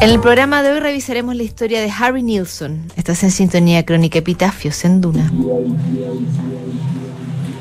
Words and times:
En 0.00 0.10
el 0.10 0.20
programa 0.20 0.62
de 0.62 0.70
hoy 0.70 0.78
revisaremos 0.78 1.34
la 1.34 1.42
historia 1.42 1.80
de 1.80 1.90
Harry 1.90 2.22
Nilsson. 2.22 2.86
Estás 2.94 3.24
en 3.24 3.32
sintonía 3.32 3.84
crónica 3.84 4.20
Epitafios 4.20 4.84
en 4.84 5.00
Duna. 5.00 5.28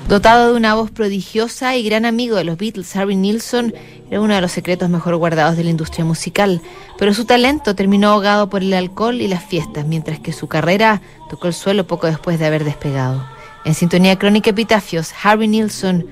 Dotado 0.07 0.51
de 0.51 0.57
una 0.57 0.75
voz 0.75 0.91
prodigiosa 0.91 1.75
y 1.75 1.83
gran 1.83 2.05
amigo 2.05 2.35
de 2.35 2.43
los 2.43 2.59
Beatles, 2.59 2.95
Harry 2.95 3.15
Nilsson 3.15 3.73
era 4.11 4.21
uno 4.21 4.35
de 4.35 4.41
los 4.41 4.51
secretos 4.51 4.87
mejor 4.87 5.15
guardados 5.15 5.57
de 5.57 5.63
la 5.63 5.71
industria 5.71 6.05
musical, 6.05 6.61
pero 6.99 7.11
su 7.15 7.25
talento 7.25 7.73
terminó 7.73 8.09
ahogado 8.09 8.51
por 8.51 8.61
el 8.61 8.73
alcohol 8.75 9.19
y 9.19 9.27
las 9.27 9.43
fiestas, 9.43 9.87
mientras 9.87 10.19
que 10.19 10.31
su 10.31 10.47
carrera 10.47 11.01
tocó 11.31 11.47
el 11.47 11.55
suelo 11.55 11.87
poco 11.87 12.05
después 12.05 12.37
de 12.37 12.45
haber 12.45 12.63
despegado. 12.63 13.27
En 13.65 13.73
Sintonía 13.73 14.19
Crónica 14.19 14.51
Epitafios, 14.51 15.11
Harry 15.23 15.47
Nilsson, 15.47 16.05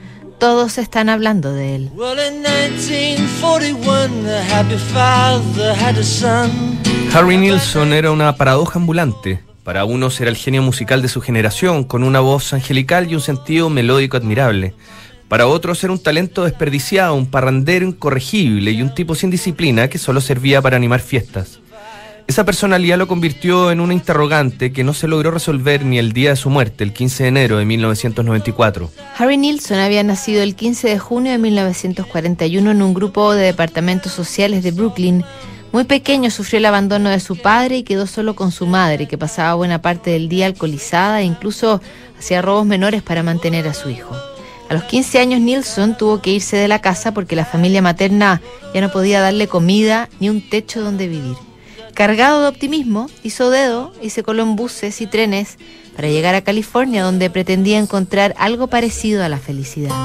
todos 0.46 0.78
están 0.78 1.10
hablando 1.10 1.54
de 1.54 1.74
él. 1.74 1.92
Harry 7.16 7.38
Nilsson 7.38 7.94
era 7.94 8.12
una 8.12 8.36
paradoja 8.36 8.78
ambulante. 8.78 9.40
Para 9.64 9.86
unos 9.86 10.22
era 10.22 10.30
el 10.30 10.38
genio 10.38 10.62
musical 10.62 11.02
de 11.02 11.08
su 11.08 11.20
generación, 11.20 11.84
con 11.84 12.04
una 12.04 12.20
voz 12.20 12.54
angelical 12.54 13.10
y 13.12 13.16
un 13.16 13.22
sentido 13.22 13.72
melódico 13.72 14.18
admirable. 14.18 14.76
Para 15.30 15.48
otros 15.48 15.84
era 15.84 15.92
un 15.92 16.04
talento 16.04 16.44
desperdiciado, 16.44 17.16
un 17.16 17.26
parrandero 17.26 17.88
incorregible 17.88 18.70
y 18.70 18.84
un 18.84 18.94
tipo 18.94 19.16
sin 19.16 19.32
disciplina 19.32 19.88
que 19.88 19.98
solo 19.98 20.22
servía 20.22 20.62
para 20.62 20.78
animar 20.78 21.00
fiestas. 21.00 21.60
Esa 22.28 22.44
personalidad 22.44 22.98
lo 22.98 23.08
convirtió 23.08 23.72
en 23.72 23.80
una 23.80 23.94
interrogante 23.94 24.74
que 24.74 24.84
no 24.84 24.94
se 24.94 25.08
logró 25.08 25.32
resolver 25.32 25.86
ni 25.86 26.00
el 26.00 26.12
día 26.12 26.32
de 26.32 26.36
su 26.36 26.50
muerte, 26.50 26.84
el 26.84 26.92
15 26.92 27.24
de 27.24 27.30
enero 27.30 27.58
de 27.58 27.66
1994. 27.66 28.90
Harry 29.18 29.38
Nilsson 29.38 29.78
había 29.78 30.04
nacido 30.04 30.42
el 30.42 30.56
15 30.56 30.90
de 30.90 31.00
junio 31.00 31.32
de 31.32 31.38
1941 31.38 32.72
en 32.72 32.82
un 32.82 32.94
grupo 32.94 33.34
de 33.34 33.46
departamentos 33.46 34.12
sociales 34.12 34.64
de 34.64 34.72
Brooklyn 34.72 35.24
muy 35.76 35.84
pequeño 35.84 36.32
sufrió 36.32 36.60
el 36.60 36.68
abandono 36.68 37.10
de 37.10 37.20
su 37.20 37.36
padre 37.36 37.76
y 37.76 37.84
quedó 37.84 38.08
solo 38.08 38.34
con 38.34 38.54
su 38.54 38.66
madre, 38.66 39.10
que 39.10 39.18
pasaba 39.18 39.56
buena 39.56 39.82
parte 39.82 40.12
del 40.12 40.30
día 40.30 40.46
alcoholizada 40.46 41.20
e 41.20 41.26
incluso 41.26 41.82
hacía 42.18 42.42
robos 42.42 42.66
menores 42.66 43.04
para 43.04 43.24
mantener 43.24 43.68
a 43.68 43.74
su 43.74 43.90
hijo. 43.90 44.16
A 44.70 44.74
los 44.74 44.86
15 44.86 45.20
años 45.20 45.42
Nilsson 45.42 45.98
tuvo 45.98 46.22
que 46.22 46.30
irse 46.30 46.56
de 46.56 46.70
la 46.70 46.80
casa 46.80 47.14
porque 47.14 47.36
la 47.36 47.44
familia 47.44 47.82
materna 47.82 48.42
ya 48.74 48.80
no 48.80 48.90
podía 48.90 49.20
darle 49.20 49.50
comida 49.50 50.08
ni 50.22 50.30
un 50.30 50.50
techo 50.50 50.82
donde 50.82 51.10
vivir. 51.10 51.36
Cargado 51.96 52.42
de 52.42 52.50
optimismo, 52.50 53.10
hizo 53.24 53.50
dedo 53.50 53.94
y 54.02 54.10
se 54.10 54.22
coló 54.22 54.44
en 54.44 54.58
buses 54.58 55.00
y 55.00 55.08
trenes 55.08 55.58
para 55.96 56.10
llegar 56.10 56.36
a 56.36 56.42
California 56.42 57.04
donde 57.04 57.30
pretendía 57.30 57.80
encontrar 57.80 58.36
algo 58.38 58.68
parecido 58.68 59.24
a 59.24 59.30
la 59.30 59.40
felicidad. 59.40 59.96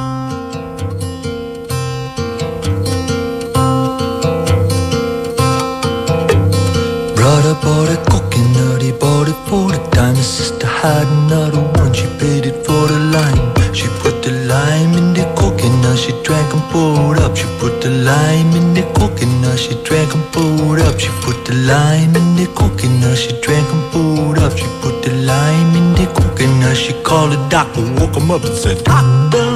Coconut, 15.91 15.99
she 15.99 16.23
drank 16.23 16.53
and 16.53 16.63
poured 16.71 17.19
up 17.19 17.37
She 17.37 17.45
put 17.59 17.81
the 17.81 17.91
lime 17.91 18.53
in 18.55 18.75
the 18.75 18.83
cookie, 18.95 19.27
now 19.27 19.55
she 19.57 19.75
drank 19.85 20.15
and 20.15 20.25
poured 20.33 20.81
up 20.81 20.99
She 20.99 21.09
put 21.23 21.45
the 21.45 21.55
lime 21.55 22.15
in 22.17 22.37
the 22.37 22.47
cookie, 22.55 22.89
now 22.89 23.15
she 23.15 23.33
drank 23.41 23.67
and 23.73 23.93
poured 23.93 24.39
up 24.39 24.57
She 24.57 24.67
put 24.81 25.03
the 25.03 25.13
lime 25.13 25.75
in 25.77 25.95
the 25.95 26.07
cookie, 26.15 26.47
now 26.47 26.75
she 26.75 26.93
called 27.03 27.33
the 27.33 27.49
doctor 27.49 27.83
Woke 27.99 28.17
him 28.17 28.31
up 28.31 28.45
and 28.45 28.55
said, 28.55 28.83
Doctor, 28.85 29.49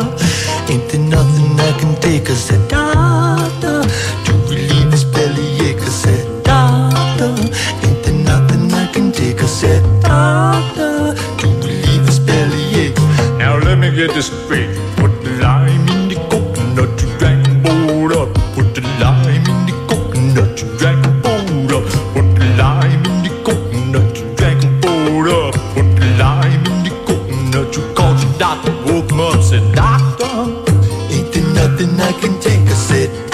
ain't 0.71 0.89
there 0.91 1.01
nothing 1.01 1.61
I 1.61 1.73
can 1.79 1.95
take? 2.01 2.31
I 2.31 2.35
said, 2.35 2.69
Doctor, 2.69 3.83
to 4.25 4.33
relieve 4.51 4.91
this 4.91 5.05
bellyache 5.05 5.81
I 5.81 5.89
said, 5.89 6.45
Doctor, 6.45 7.35
ain't 7.87 8.03
there 8.05 8.19
nothing 8.25 8.73
I 8.73 8.87
can 8.93 9.13
take? 9.13 9.43
I 9.43 9.47
said, 9.47 9.83
Doctor, 10.03 11.15
to 11.39 11.47
relieve 11.47 12.07
this 12.07 12.19
bellyache 12.19 12.99
Now 13.39 13.59
let 13.59 13.79
me 13.79 13.95
get 13.95 14.13
this 14.15 14.27
straight. 14.27 14.74
Doctor, 28.45 28.73
woke 28.85 29.11
up, 29.15 29.43
said, 29.43 29.65
Doctor, 29.75 30.35
Ain't 31.15 31.33
there 31.33 31.49
nothing 31.55 31.99
I 31.99 32.13
can 32.21 32.39
take? 32.41 32.61
I 32.69 32.75
said, 32.75 33.34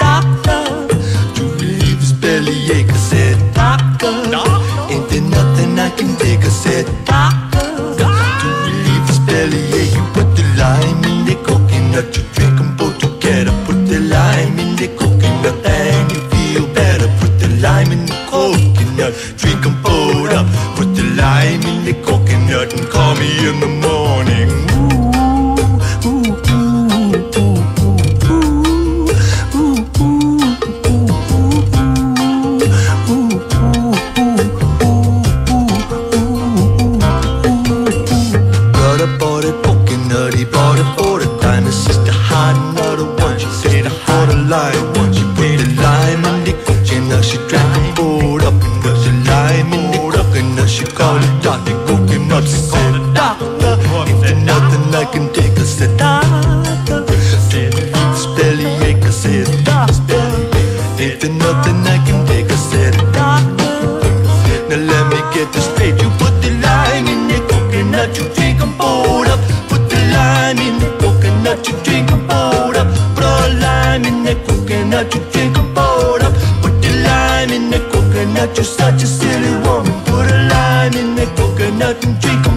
the 81.81 81.95
coconut 81.95 82.50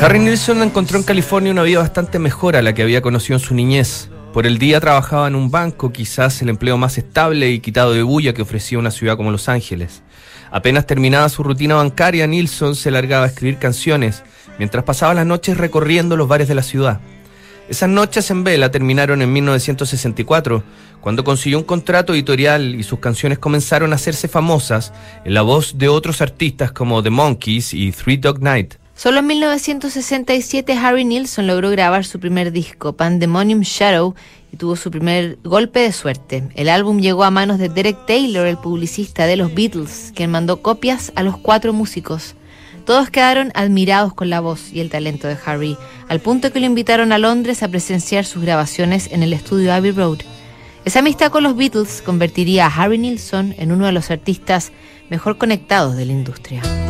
Harry 0.00 0.20
Nilsson 0.20 0.62
encontró 0.62 0.96
en 0.96 1.02
California 1.02 1.50
una 1.50 1.64
vida 1.64 1.80
bastante 1.80 2.20
mejor 2.20 2.54
a 2.54 2.62
la 2.62 2.72
que 2.72 2.82
había 2.82 3.02
conocido 3.02 3.36
en 3.36 3.44
su 3.44 3.52
niñez. 3.52 4.08
Por 4.32 4.46
el 4.46 4.58
día 4.58 4.78
trabajaba 4.78 5.26
en 5.26 5.34
un 5.34 5.50
banco, 5.50 5.92
quizás 5.92 6.40
el 6.40 6.50
empleo 6.50 6.78
más 6.78 6.98
estable 6.98 7.50
y 7.50 7.58
quitado 7.58 7.92
de 7.92 8.04
bulla 8.04 8.32
que 8.32 8.42
ofrecía 8.42 8.78
una 8.78 8.92
ciudad 8.92 9.16
como 9.16 9.32
Los 9.32 9.48
Ángeles. 9.48 10.04
Apenas 10.52 10.86
terminaba 10.86 11.28
su 11.28 11.42
rutina 11.42 11.74
bancaria, 11.74 12.28
Nilsson 12.28 12.76
se 12.76 12.92
largaba 12.92 13.24
a 13.24 13.28
escribir 13.28 13.58
canciones, 13.58 14.22
mientras 14.56 14.84
pasaba 14.84 15.14
las 15.14 15.26
noches 15.26 15.56
recorriendo 15.56 16.16
los 16.16 16.28
bares 16.28 16.46
de 16.46 16.54
la 16.54 16.62
ciudad. 16.62 17.00
Esas 17.68 17.88
noches 17.88 18.30
en 18.30 18.44
vela 18.44 18.70
terminaron 18.70 19.20
en 19.20 19.32
1964, 19.32 20.62
cuando 21.00 21.24
consiguió 21.24 21.58
un 21.58 21.64
contrato 21.64 22.14
editorial 22.14 22.76
y 22.76 22.84
sus 22.84 23.00
canciones 23.00 23.40
comenzaron 23.40 23.92
a 23.92 23.96
hacerse 23.96 24.28
famosas 24.28 24.92
en 25.24 25.34
la 25.34 25.42
voz 25.42 25.76
de 25.76 25.88
otros 25.88 26.22
artistas 26.22 26.70
como 26.70 27.02
The 27.02 27.10
Monkees 27.10 27.74
y 27.74 27.90
Three 27.90 28.16
Dog 28.18 28.40
Night. 28.40 28.74
Solo 28.98 29.20
en 29.20 29.28
1967 29.28 30.72
Harry 30.72 31.04
Nilsson 31.04 31.46
logró 31.46 31.70
grabar 31.70 32.04
su 32.04 32.18
primer 32.18 32.50
disco, 32.50 32.94
Pandemonium 32.94 33.60
Shadow, 33.60 34.16
y 34.52 34.56
tuvo 34.56 34.74
su 34.74 34.90
primer 34.90 35.38
golpe 35.44 35.78
de 35.78 35.92
suerte. 35.92 36.48
El 36.56 36.68
álbum 36.68 36.98
llegó 36.98 37.22
a 37.22 37.30
manos 37.30 37.60
de 37.60 37.68
Derek 37.68 38.06
Taylor, 38.06 38.44
el 38.44 38.56
publicista 38.56 39.26
de 39.26 39.36
los 39.36 39.54
Beatles, 39.54 40.12
quien 40.16 40.32
mandó 40.32 40.62
copias 40.62 41.12
a 41.14 41.22
los 41.22 41.36
cuatro 41.36 41.72
músicos. 41.72 42.34
Todos 42.86 43.08
quedaron 43.08 43.52
admirados 43.54 44.14
con 44.14 44.30
la 44.30 44.40
voz 44.40 44.72
y 44.72 44.80
el 44.80 44.90
talento 44.90 45.28
de 45.28 45.38
Harry, 45.46 45.76
al 46.08 46.18
punto 46.18 46.50
que 46.50 46.58
lo 46.58 46.66
invitaron 46.66 47.12
a 47.12 47.18
Londres 47.18 47.62
a 47.62 47.68
presenciar 47.68 48.24
sus 48.24 48.42
grabaciones 48.42 49.12
en 49.12 49.22
el 49.22 49.32
estudio 49.32 49.72
Abbey 49.72 49.92
Road. 49.92 50.22
Esa 50.84 50.98
amistad 50.98 51.30
con 51.30 51.44
los 51.44 51.54
Beatles 51.54 52.02
convertiría 52.02 52.66
a 52.66 52.74
Harry 52.74 52.98
Nilsson 52.98 53.54
en 53.58 53.70
uno 53.70 53.86
de 53.86 53.92
los 53.92 54.10
artistas 54.10 54.72
mejor 55.08 55.38
conectados 55.38 55.96
de 55.96 56.04
la 56.04 56.12
industria. 56.12 56.87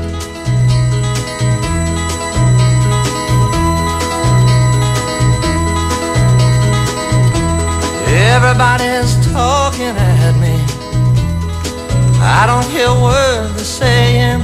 Everybody's 8.41 9.17
talking 9.33 9.97
at 9.97 10.35
me. 10.39 10.55
I 12.23 12.47
don't 12.47 12.69
hear 12.71 12.89
words 13.03 13.55
they're 13.57 13.65
saying, 13.65 14.41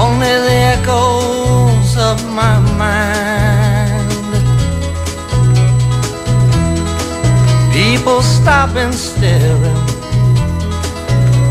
only 0.00 0.34
the 0.46 0.56
echoes 0.76 1.90
of 2.10 2.16
my 2.40 2.56
mind. 2.84 4.08
People 7.70 8.22
stop 8.22 8.74
and 8.76 8.94
staring. 8.94 9.82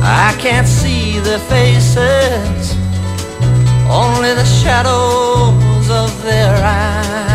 I 0.01 0.35
can't 0.39 0.67
see 0.67 1.19
their 1.19 1.43
faces, 1.53 2.73
only 3.87 4.33
the 4.33 4.45
shadows 4.45 5.89
of 5.91 6.09
their 6.23 6.55
eyes. 6.65 7.34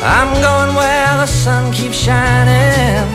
I'm 0.00 0.32
going 0.40 0.74
where 0.74 1.16
the 1.16 1.26
sun 1.26 1.72
keeps 1.72 1.96
shining 1.96 3.06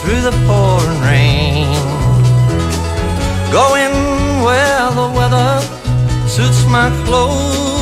through 0.00 0.20
the 0.20 0.32
pouring 0.46 1.00
rain. 1.00 1.72
Going 3.50 3.94
where 4.44 4.90
the 4.90 5.08
weather 5.16 5.60
suits 6.28 6.64
my 6.66 6.90
clothes. 7.04 7.81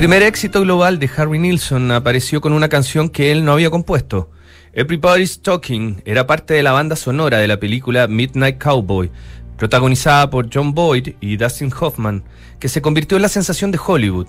primer 0.00 0.22
éxito 0.22 0.62
global 0.62 0.98
de 0.98 1.10
Harry 1.14 1.38
Nilsson 1.38 1.90
apareció 1.90 2.40
con 2.40 2.54
una 2.54 2.70
canción 2.70 3.10
que 3.10 3.32
él 3.32 3.44
no 3.44 3.52
había 3.52 3.68
compuesto. 3.68 4.30
Everybody's 4.72 5.42
Talking 5.42 6.00
era 6.06 6.26
parte 6.26 6.54
de 6.54 6.62
la 6.62 6.72
banda 6.72 6.96
sonora 6.96 7.36
de 7.36 7.46
la 7.46 7.60
película 7.60 8.06
Midnight 8.06 8.56
Cowboy, 8.56 9.10
protagonizada 9.58 10.30
por 10.30 10.48
John 10.50 10.72
Boyd 10.72 11.16
y 11.20 11.36
Dustin 11.36 11.70
Hoffman, 11.78 12.24
que 12.58 12.70
se 12.70 12.80
convirtió 12.80 13.16
en 13.18 13.22
la 13.22 13.28
sensación 13.28 13.72
de 13.72 13.78
Hollywood. 13.86 14.28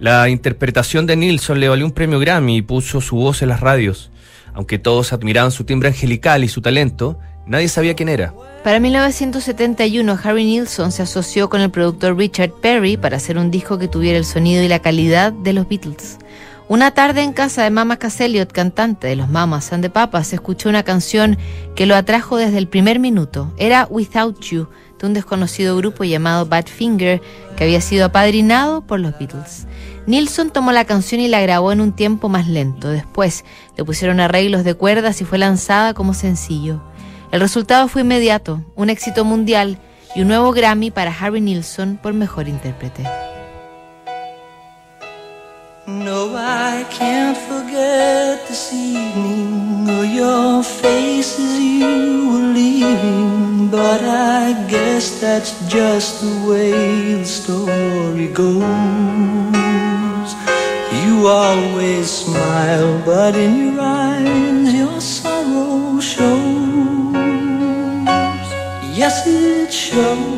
La 0.00 0.30
interpretación 0.30 1.04
de 1.04 1.16
Nilsson 1.16 1.60
le 1.60 1.68
valió 1.68 1.84
un 1.84 1.92
premio 1.92 2.18
Grammy 2.18 2.56
y 2.56 2.62
puso 2.62 3.02
su 3.02 3.16
voz 3.16 3.42
en 3.42 3.50
las 3.50 3.60
radios. 3.60 4.10
Aunque 4.54 4.78
todos 4.78 5.12
admiraban 5.12 5.52
su 5.52 5.64
timbre 5.64 5.90
angelical 5.90 6.42
y 6.42 6.48
su 6.48 6.62
talento, 6.62 7.18
nadie 7.46 7.68
sabía 7.68 7.94
quién 7.94 8.08
era. 8.08 8.34
Para 8.62 8.80
1971, 8.80 10.18
Harry 10.22 10.44
Nilsson 10.44 10.92
se 10.92 11.02
asoció 11.02 11.48
con 11.48 11.60
el 11.60 11.70
productor 11.70 12.16
Richard 12.16 12.50
Perry 12.50 12.96
para 12.96 13.16
hacer 13.16 13.38
un 13.38 13.50
disco 13.50 13.78
que 13.78 13.88
tuviera 13.88 14.18
el 14.18 14.24
sonido 14.24 14.62
y 14.62 14.68
la 14.68 14.80
calidad 14.80 15.32
de 15.32 15.52
los 15.52 15.68
Beatles. 15.68 16.18
Una 16.68 16.90
tarde 16.90 17.22
en 17.22 17.32
casa 17.32 17.62
de 17.62 17.70
Mama 17.70 17.96
Cass 17.96 18.20
Elliot, 18.20 18.50
cantante 18.50 19.06
de 19.06 19.14
los 19.14 19.28
Mamas 19.28 19.72
and 19.72 19.84
the 19.84 19.90
Papas, 19.90 20.32
escuchó 20.32 20.68
una 20.68 20.82
canción 20.82 21.38
que 21.76 21.86
lo 21.86 21.94
atrajo 21.94 22.36
desde 22.38 22.58
el 22.58 22.66
primer 22.66 22.98
minuto. 22.98 23.52
Era 23.56 23.86
Without 23.88 24.40
You, 24.40 24.66
de 24.98 25.06
un 25.06 25.14
desconocido 25.14 25.76
grupo 25.76 26.02
llamado 26.02 26.46
Badfinger 26.46 27.22
que 27.56 27.62
había 27.62 27.80
sido 27.80 28.06
apadrinado 28.06 28.82
por 28.82 28.98
los 28.98 29.16
Beatles. 29.16 29.68
Nilsson 30.06 30.50
tomó 30.50 30.72
la 30.72 30.84
canción 30.84 31.20
y 31.20 31.28
la 31.28 31.40
grabó 31.40 31.70
en 31.70 31.80
un 31.80 31.92
tiempo 31.92 32.28
más 32.28 32.48
lento. 32.48 32.88
Después 32.88 33.44
le 33.76 33.84
pusieron 33.84 34.18
arreglos 34.18 34.64
de 34.64 34.74
cuerdas 34.74 35.20
y 35.20 35.24
fue 35.24 35.38
lanzada 35.38 35.94
como 35.94 36.14
sencillo. 36.14 36.80
El 37.32 37.40
resultado 37.40 37.88
fue 37.88 38.02
inmediato, 38.02 38.62
un 38.76 38.88
éxito 38.88 39.24
mundial 39.24 39.78
y 40.14 40.22
un 40.22 40.28
nuevo 40.28 40.52
Grammy 40.52 40.90
para 40.90 41.10
Harry 41.10 41.40
Nilsson 41.40 41.98
por 42.00 42.14
mejor 42.14 42.48
intérprete. 42.48 43.02
No, 45.86 46.34
I 46.36 46.84
can't 46.90 47.36
forget 47.36 48.46
this 48.48 48.72
evening 48.72 49.88
or 49.88 50.04
your 50.04 50.64
face 50.64 51.38
as 51.38 51.60
you 51.60 52.30
were 52.32 52.52
leaving. 52.52 53.68
But 53.70 54.02
I 54.02 54.66
guess 54.68 55.20
that's 55.20 55.52
just 55.68 56.22
the 56.22 56.48
way 56.48 57.14
the 57.14 57.24
story 57.24 58.28
goes. 58.28 58.62
You 61.04 61.28
always 61.28 62.10
smile, 62.10 63.00
but 63.04 63.36
in 63.36 63.74
your 63.74 63.80
eyes 63.80 64.55
it. 69.96 70.36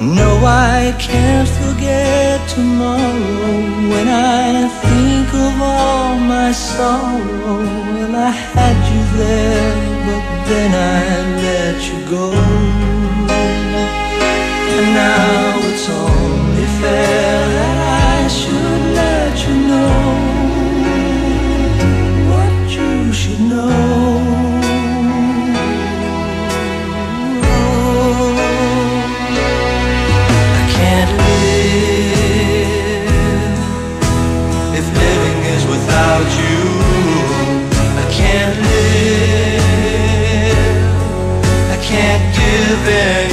No, 0.00 0.30
I 0.44 0.94
can't 0.98 1.48
forget 1.48 2.48
tomorrow 2.48 3.58
when 3.92 4.08
I 4.08 4.68
think 4.82 5.28
of 5.34 5.60
all 5.60 6.14
my 6.16 6.52
sorrow. 6.52 7.58
Well, 7.92 8.14
I 8.16 8.30
had 8.30 8.76
you 8.92 9.02
there, 9.18 9.74
but 10.06 10.24
then 10.48 10.70
I 10.74 11.00
let 11.44 11.76
you 11.88 11.98
go. 12.08 12.32
And 14.76 14.88
now 14.94 15.58
it's 15.68 15.86
only 15.90 16.66
fair 16.80 17.59
been 42.90 43.29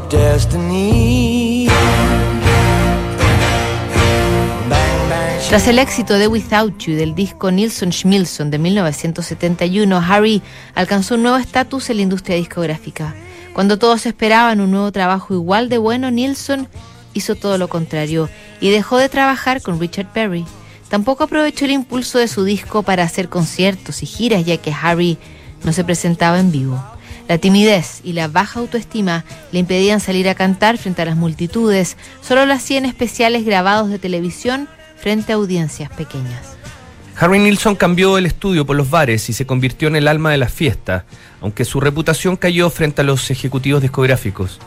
destiny. 0.00 1.68
Tras 5.48 5.68
el 5.68 5.78
éxito 5.78 6.14
de 6.14 6.26
Without 6.26 6.76
You 6.78 6.96
del 6.96 7.14
disco 7.14 7.50
Nilsson 7.50 7.92
Schmilsson 7.92 8.50
de 8.50 8.58
1971, 8.58 9.96
Harry 10.06 10.42
alcanzó 10.74 11.14
un 11.14 11.22
nuevo 11.22 11.36
estatus 11.36 11.88
en 11.88 11.96
la 11.96 12.02
industria 12.02 12.36
discográfica. 12.36 13.14
Cuando 13.52 13.78
todos 13.78 14.06
esperaban 14.06 14.60
un 14.60 14.72
nuevo 14.72 14.90
trabajo 14.92 15.34
igual 15.34 15.68
de 15.68 15.78
bueno, 15.78 16.10
Nilsson 16.10 16.68
hizo 17.14 17.36
todo 17.36 17.58
lo 17.58 17.68
contrario 17.68 18.28
y 18.60 18.70
dejó 18.70 18.98
de 18.98 19.08
trabajar 19.08 19.62
con 19.62 19.80
Richard 19.80 20.12
Perry. 20.12 20.44
Tampoco 20.88 21.24
aprovechó 21.24 21.64
el 21.64 21.70
impulso 21.70 22.18
de 22.18 22.28
su 22.28 22.44
disco 22.44 22.82
para 22.82 23.04
hacer 23.04 23.28
conciertos 23.28 24.02
y 24.02 24.06
giras, 24.06 24.44
ya 24.44 24.56
que 24.56 24.72
Harry 24.72 25.16
no 25.64 25.72
se 25.72 25.84
presentaba 25.84 26.38
en 26.38 26.52
vivo. 26.52 26.95
La 27.28 27.38
timidez 27.38 28.00
y 28.04 28.12
la 28.12 28.28
baja 28.28 28.60
autoestima 28.60 29.24
le 29.50 29.58
impedían 29.58 30.00
salir 30.00 30.28
a 30.28 30.34
cantar 30.34 30.78
frente 30.78 31.02
a 31.02 31.06
las 31.06 31.16
multitudes, 31.16 31.96
solo 32.20 32.46
lo 32.46 32.52
hacía 32.52 32.78
en 32.78 32.84
especiales 32.84 33.44
grabados 33.44 33.90
de 33.90 33.98
televisión 33.98 34.68
frente 34.96 35.32
a 35.32 35.36
audiencias 35.36 35.90
pequeñas. 35.90 36.56
Harry 37.18 37.38
Nilsson 37.38 37.74
cambió 37.74 38.18
el 38.18 38.26
estudio 38.26 38.66
por 38.66 38.76
los 38.76 38.90
bares 38.90 39.28
y 39.30 39.32
se 39.32 39.46
convirtió 39.46 39.88
en 39.88 39.96
el 39.96 40.06
alma 40.06 40.30
de 40.30 40.36
la 40.36 40.48
fiesta, 40.48 41.06
aunque 41.40 41.64
su 41.64 41.80
reputación 41.80 42.36
cayó 42.36 42.68
frente 42.70 43.00
a 43.00 43.04
los 43.04 43.30
ejecutivos 43.30 43.80
discográficos. 43.80 44.58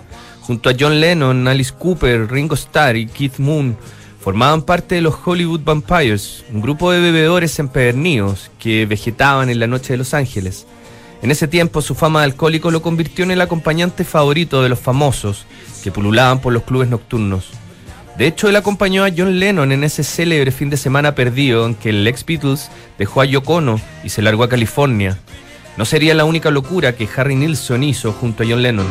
Junto 0.42 0.70
a 0.70 0.74
John 0.78 1.00
Lennon, 1.00 1.48
Alice 1.48 1.72
Cooper, 1.78 2.30
Ringo 2.30 2.56
Starr 2.56 2.98
y 2.98 3.06
Keith 3.06 3.38
Moon, 3.38 3.78
formaban 4.20 4.64
parte 4.64 4.96
de 4.96 5.02
los 5.02 5.16
Hollywood 5.24 5.62
Vampires, 5.64 6.44
un 6.52 6.62
grupo 6.62 6.92
de 6.92 7.00
bebedores 7.00 7.60
empedernidos 7.60 8.50
que 8.58 8.88
vegetaban 8.88 9.50
en 9.52 9.60
la 9.60 9.68
noche 9.68 9.94
de 9.94 9.98
Los 9.98 10.16
Ángeles. 10.16 10.66
En 11.22 11.32
ese 11.32 11.48
tiempo 11.48 11.82
su 11.82 11.96
fama 11.96 12.20
de 12.20 12.26
alcohólico 12.26 12.72
lo 12.72 12.82
convirtió 12.82 13.26
en 13.26 13.32
el 13.32 13.42
acompañante 13.42 14.04
favorito 14.04 14.62
de 14.62 14.70
los 14.70 14.80
famosos 14.80 15.46
que 15.84 15.92
pululaban 15.92 16.40
por 16.40 16.54
los 16.54 16.64
clubes 16.64 16.90
nocturnos. 16.90 17.50
De 18.18 18.28
hecho, 18.28 18.50
él 18.50 18.56
acompañó 18.56 19.06
a 19.06 19.10
John 19.16 19.40
Lennon 19.40 19.72
en 19.72 19.84
ese 19.84 20.04
célebre 20.04 20.52
fin 20.52 20.70
de 20.70 20.78
semana 20.78 21.16
perdido 21.16 21.66
en 21.66 21.76
que 21.76 21.90
el 21.90 22.06
ex 22.06 22.26
Beatles 22.26 22.70
dejó 22.98 23.22
a 23.22 23.26
Yocono 23.26 23.80
y 24.04 24.10
se 24.10 24.22
largó 24.22 24.44
a 24.44 24.50
California. 24.50 25.18
No 25.78 25.86
sería 25.86 26.14
la 26.14 26.26
única 26.26 26.52
locura 26.52 26.96
que 26.96 27.08
Harry 27.16 27.36
Nilsson 27.36 27.84
hizo 27.84 28.12
junto 28.12 28.44
a 28.44 28.46
John 28.46 28.62
Lennon. 28.62 28.88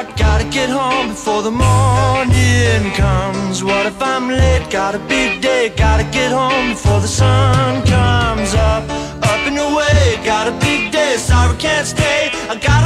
Up, 0.00 0.37
get 0.68 0.76
home 0.76 1.08
before 1.08 1.42
the 1.42 1.50
morning 1.50 2.92
comes. 2.92 3.64
What 3.64 3.86
if 3.86 4.00
I'm 4.02 4.28
late? 4.28 4.70
Got 4.70 4.94
a 4.94 4.98
big 4.98 5.40
day, 5.40 5.72
gotta 5.74 6.04
get 6.04 6.30
home 6.30 6.70
before 6.70 7.00
the 7.00 7.08
sun 7.08 7.86
comes 7.86 8.54
up. 8.54 8.82
Up 9.30 9.42
and 9.48 9.58
away, 9.58 10.20
got 10.24 10.46
a 10.46 10.52
big 10.66 10.92
day, 10.92 11.16
sorry 11.16 11.56
can't 11.56 11.86
stay. 11.86 12.30
I 12.50 12.54
gotta 12.56 12.77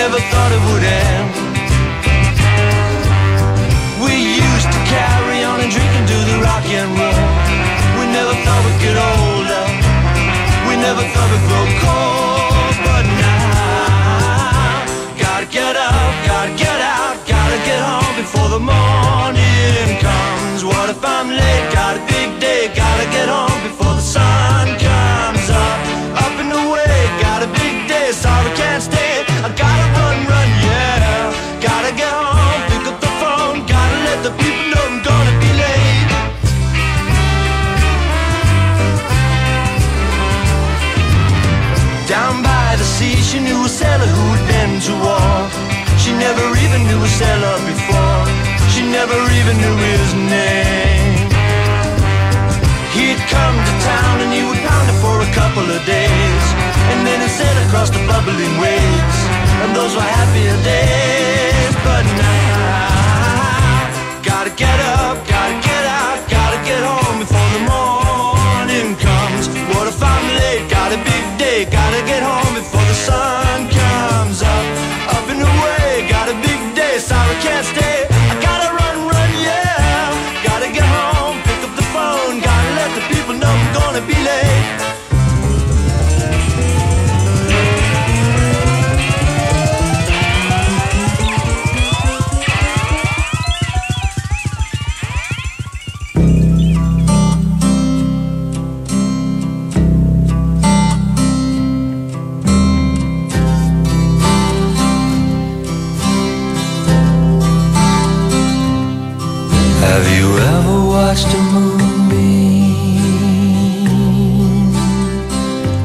never 0.00 0.20
thought 0.32 0.52
it 0.56 0.62
would 0.68 0.84
end. 1.04 1.28
We 4.00 4.12
used 4.48 4.68
to 4.74 4.80
carry 4.88 5.44
on 5.44 5.60
and 5.60 5.68
drink 5.68 5.92
and 5.98 6.06
do 6.08 6.18
the 6.30 6.36
rock 6.40 6.64
and 6.72 6.88
roll. 6.96 7.28
We 8.00 8.04
never 8.08 8.32
thought 8.40 8.62
we'd 8.64 8.80
get 8.80 8.96
older. 8.96 9.64
We 10.68 10.74
never 10.80 11.04
thought 11.12 11.28
we'd 11.32 11.44
grow 11.52 11.66
cold. 11.84 12.74
But 12.86 13.04
now, 13.20 14.88
gotta 15.20 15.48
get 15.52 15.76
up, 15.76 16.12
gotta 16.24 16.52
get 16.56 16.80
out, 16.80 17.16
gotta 17.28 17.58
get 17.68 17.80
home 17.84 18.14
before 18.16 18.48
the 18.56 18.62
morning 18.72 19.88
comes. 20.00 20.64
What 20.64 20.88
if 20.88 21.04
I'm 21.04 21.28
late? 21.28 21.66
Got 21.76 22.00
a 22.00 22.02
big 22.08 22.40
day, 22.40 22.72
gotta 22.72 23.04
get 23.16 23.19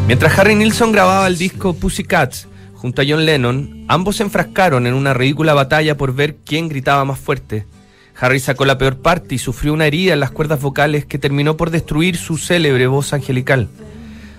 Mientras 0.08 0.38
Harry 0.38 0.56
Nilsson 0.56 0.92
grababa 0.92 1.28
el 1.28 1.38
disco 1.38 1.74
Pussycats 1.74 2.48
junto 2.74 3.02
a 3.02 3.06
John 3.08 3.26
Lennon, 3.26 3.86
ambos 3.88 4.18
se 4.18 4.24
enfrascaron 4.24 4.86
en 4.86 4.94
una 4.94 5.14
ridícula 5.14 5.54
batalla 5.54 5.98
por 5.98 6.14
ver 6.14 6.36
quién 6.46 6.70
gritaba 6.70 7.04
más 7.04 7.20
fuerte. 7.20 7.66
Harry 8.20 8.40
sacó 8.40 8.66
la 8.66 8.78
peor 8.78 8.98
parte 8.98 9.36
y 9.36 9.40
sufrió 9.40 9.74
una 9.74 9.88
herida 9.88 10.14
en 10.14 10.20
las 10.20 10.32
cuerdas 10.32 10.62
vocales 10.62 11.06
que 11.06 11.18
terminó 11.18 11.58
por 11.58 11.72
destruir 11.72 12.18
su 12.18 12.38
célebre 12.38 12.88
voz 12.88 13.14
angelical. 13.14 13.68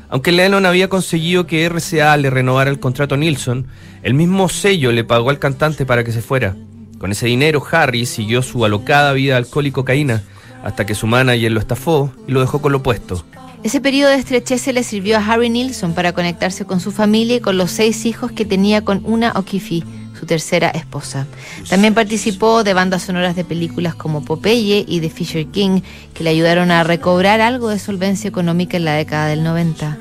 Aunque 0.08 0.32
Lennon 0.32 0.64
había 0.64 0.88
conseguido 0.88 1.46
que 1.46 1.68
RCA 1.68 2.16
le 2.16 2.30
renovara 2.30 2.70
el 2.70 2.78
contrato 2.78 3.16
a 3.16 3.18
Nilsson, 3.18 3.66
el 4.02 4.14
mismo 4.14 4.48
sello 4.48 4.92
le 4.92 5.04
pagó 5.04 5.30
al 5.30 5.40
cantante 5.40 5.84
para 5.84 6.04
que 6.04 6.12
se 6.12 6.22
fuera. 6.22 6.54
Con 6.98 7.12
ese 7.12 7.26
dinero, 7.26 7.62
Harry 7.72 8.06
siguió 8.06 8.42
su 8.42 8.64
alocada 8.64 9.12
vida 9.12 9.34
de 9.34 9.38
alcohol 9.38 9.66
y 9.66 9.70
cocaína, 9.70 10.22
hasta 10.64 10.86
que 10.86 10.94
su 10.94 11.06
manager 11.06 11.52
lo 11.52 11.60
estafó 11.60 12.12
y 12.26 12.32
lo 12.32 12.40
dejó 12.40 12.60
con 12.60 12.72
lo 12.72 12.82
puesto. 12.82 13.24
Ese 13.62 13.80
periodo 13.80 14.10
de 14.10 14.16
estrechez 14.16 14.66
le 14.68 14.82
sirvió 14.82 15.18
a 15.18 15.26
Harry 15.26 15.50
Nilsson 15.50 15.92
para 15.92 16.12
conectarse 16.12 16.64
con 16.64 16.80
su 16.80 16.92
familia 16.92 17.36
y 17.36 17.40
con 17.40 17.58
los 17.58 17.70
seis 17.70 18.06
hijos 18.06 18.32
que 18.32 18.44
tenía 18.44 18.82
con 18.82 19.02
una 19.04 19.32
O'Keefe, 19.32 19.82
su 20.18 20.24
tercera 20.24 20.70
esposa. 20.70 21.26
También 21.68 21.94
participó 21.94 22.64
de 22.64 22.74
bandas 22.74 23.02
sonoras 23.02 23.36
de 23.36 23.44
películas 23.44 23.94
como 23.94 24.24
Popeye 24.24 24.84
y 24.86 25.00
The 25.00 25.10
Fisher 25.10 25.46
King, 25.46 25.82
que 26.14 26.24
le 26.24 26.30
ayudaron 26.30 26.70
a 26.70 26.84
recobrar 26.84 27.40
algo 27.40 27.68
de 27.68 27.78
solvencia 27.78 28.28
económica 28.28 28.76
en 28.76 28.84
la 28.84 28.94
década 28.94 29.26
del 29.26 29.42
90. 29.42 29.98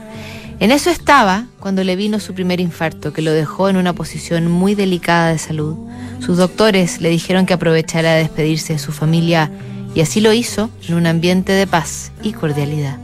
En 0.59 0.71
eso 0.71 0.89
estaba 0.89 1.47
cuando 1.59 1.83
le 1.83 1.95
vino 1.95 2.19
su 2.19 2.33
primer 2.33 2.61
infarto, 2.61 3.11
que 3.11 3.21
lo 3.21 3.31
dejó 3.31 3.67
en 3.67 3.75
una 3.75 3.93
posición 3.93 4.49
muy 4.49 4.73
delicada 4.73 5.29
de 5.29 5.37
salud. 5.37 5.75
Sus 6.19 6.37
doctores 6.37 7.01
le 7.01 7.09
dijeron 7.09 7.45
que 7.45 7.53
aprovechara 7.53 8.13
de 8.13 8.19
despedirse 8.19 8.73
de 8.73 8.79
su 8.79 8.91
familia 8.91 9.51
y 9.93 10.01
así 10.01 10.21
lo 10.21 10.33
hizo 10.33 10.69
en 10.87 10.95
un 10.95 11.07
ambiente 11.07 11.53
de 11.53 11.67
paz 11.67 12.11
y 12.21 12.33
cordialidad. 12.33 12.97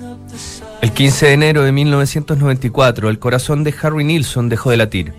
El 0.81 0.91
15 0.91 1.27
de 1.27 1.33
enero 1.33 1.63
de 1.63 1.71
1994, 1.71 3.09
el 3.09 3.19
corazón 3.19 3.63
de 3.63 3.73
Harry 3.81 4.03
Nilsson 4.03 4.49
dejó 4.49 4.71
de 4.71 4.77
latir. 4.77 5.13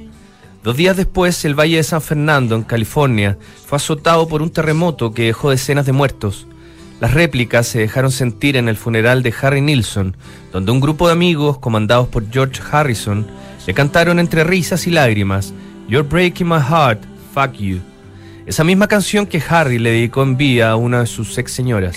Dos 0.65 0.77
días 0.77 0.97
después, 0.97 1.45
el 1.45 1.59
Valle 1.59 1.77
de 1.77 1.83
San 1.83 2.03
Fernando, 2.03 2.55
en 2.55 2.63
California, 2.63 3.39
fue 3.67 3.77
azotado 3.77 4.29
por 4.29 4.43
un 4.43 4.51
terremoto 4.51 5.13
que 5.13 5.25
dejó 5.25 5.51
decenas 5.51 5.87
de 5.87 5.93
muertos. 5.93 6.47
Las 7.01 7.15
réplicas 7.15 7.67
se 7.67 7.81
dejaron 7.81 8.13
sentir 8.13 8.57
en 8.57 8.69
el 8.69 8.77
funeral 8.77 9.23
de 9.25 9.35
Harry 9.41 9.61
Nilsson, 9.61 10.17
donde 10.53 10.71
un 10.71 10.81
grupo 10.81 11.09
de 11.09 11.15
amigos, 11.15 11.59
comandados 11.59 12.09
por 12.09 12.31
George 12.31 12.61
Harrison, 12.71 13.27
le 13.67 13.75
cantaron 13.75 14.19
entre 14.19 14.45
risas 14.45 14.87
y 14.87 14.91
lágrimas, 14.91 15.53
You're 15.89 16.09
Breaking 16.09 16.49
My 16.49 16.61
Heart, 16.61 17.03
Fuck 17.33 17.55
You. 17.59 17.81
Esa 18.45 18.65
misma 18.65 18.89
canción 18.89 19.27
que 19.27 19.43
Harry 19.49 19.79
le 19.79 19.91
dedicó 19.91 20.23
en 20.23 20.37
vida 20.37 20.71
a 20.71 20.77
una 20.77 21.01
de 21.01 21.07
sus 21.07 21.39
ex 21.39 21.53
señoras. 21.53 21.97